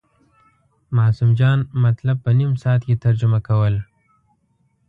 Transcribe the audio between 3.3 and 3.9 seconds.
کول.